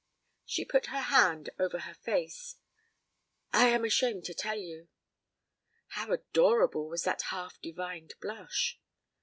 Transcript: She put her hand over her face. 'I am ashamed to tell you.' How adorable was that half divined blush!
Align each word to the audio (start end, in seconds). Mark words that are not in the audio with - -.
She 0.47 0.65
put 0.65 0.87
her 0.87 0.99
hand 1.01 1.51
over 1.59 1.77
her 1.81 1.93
face. 1.93 2.55
'I 3.53 3.67
am 3.67 3.85
ashamed 3.85 4.25
to 4.25 4.33
tell 4.33 4.57
you.' 4.57 4.87
How 5.89 6.11
adorable 6.11 6.87
was 6.89 7.03
that 7.03 7.21
half 7.29 7.61
divined 7.61 8.15
blush! 8.19 8.79